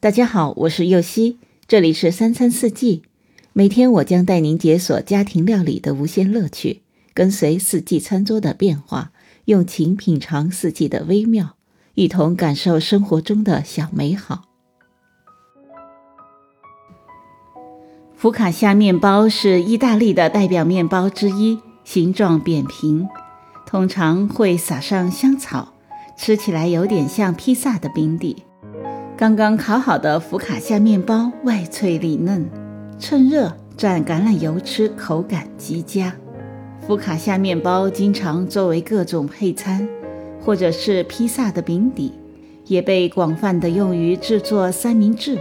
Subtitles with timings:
[0.00, 3.02] 大家好，我是右希，这里是三餐四季。
[3.52, 6.82] 每天我将带您解锁家庭料理的无限乐趣，
[7.12, 9.10] 跟随四季餐桌的变化，
[9.46, 11.56] 用情品尝四季的微妙，
[11.94, 14.44] 一同感受生活中的小美好。
[18.14, 23.08] 福卡夏面包是意大利的代表面包之一，形状扁平，
[23.66, 25.74] 通常会撒上香草，
[26.16, 28.44] 吃起来有点像披萨的饼底。
[29.18, 32.48] 刚刚烤好的福卡夏面包外脆里嫩，
[33.00, 36.14] 趁热蘸橄榄油吃，口感极佳。
[36.86, 39.88] 福卡夏面包经常作为各种配餐，
[40.40, 42.12] 或者是披萨的饼底，
[42.66, 45.36] 也被广泛的用于制作三明治。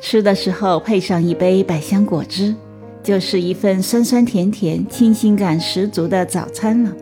[0.00, 2.54] 吃的时候配上一杯百香果汁，
[3.02, 6.92] 就是一份酸酸甜甜、清新感十足的早餐了。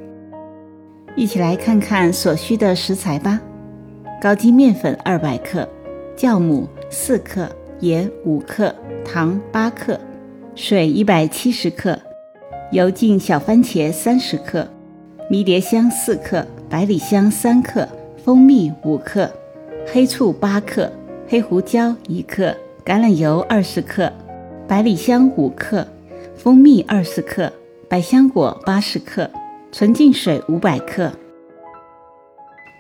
[1.15, 3.39] 一起来看看所需的食材吧：
[4.23, 5.69] 高筋面粉二百克。
[6.17, 7.49] 酵母四克，
[7.81, 9.99] 盐五克，糖八克，
[10.55, 11.99] 水一百七十克，
[12.71, 14.69] 油浸小番茄三十克，
[15.29, 17.89] 迷迭香四克，百里香三克，
[18.25, 19.31] 蜂蜜五克，
[19.93, 20.91] 黑醋八克，
[21.27, 22.55] 黑胡椒一克，
[22.85, 24.13] 橄榄油二十克，
[24.69, 25.87] 百里香五克，
[26.37, 27.53] 蜂蜜二十克，
[27.89, 29.29] 百香果八十克，
[29.73, 31.11] 纯净水五百克。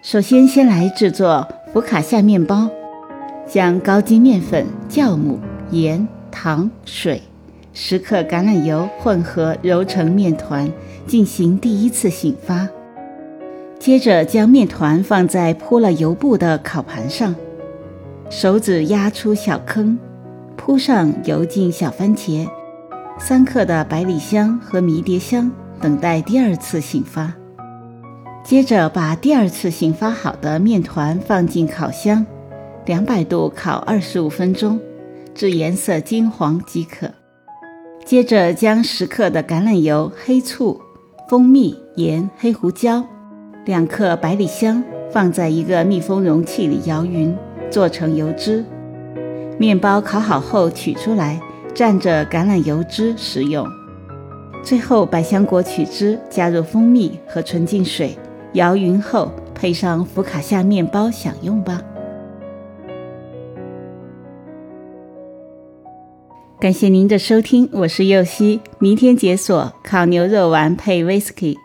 [0.04, 2.68] 首先，先来制作福卡夏面包。
[3.52, 5.38] 将高筋面粉、酵母、
[5.70, 7.20] 盐、糖、水、
[7.74, 10.72] 十克橄榄油混合揉成面团，
[11.06, 12.66] 进行第一次醒发。
[13.78, 17.34] 接着将面团放在铺了油布的烤盘上，
[18.30, 19.98] 手指压出小坑，
[20.56, 22.48] 铺上油浸小番茄、
[23.18, 27.30] 三克的百里香和迷迭香，等待第二次醒发。
[28.42, 32.24] 接着把第二次醒发好的面团放进烤箱。
[32.84, 34.80] 两百度烤二十五分钟，
[35.34, 37.08] 至颜色金黄即可。
[38.04, 40.80] 接着将十克的橄榄油、黑醋、
[41.28, 43.04] 蜂蜜、盐、黑胡椒、
[43.64, 47.36] 两克百里香放在一个密封容器里摇匀，
[47.70, 48.64] 做成油脂。
[49.58, 51.40] 面包烤好后取出来，
[51.72, 53.64] 蘸着橄榄油汁食用。
[54.64, 58.18] 最后百香果取汁，加入蜂蜜和纯净水，
[58.54, 61.80] 摇匀后配上福卡夏面包享用吧。
[66.62, 68.60] 感谢您的收听，我是右希。
[68.78, 71.56] 明天解锁烤牛肉丸配 whisky。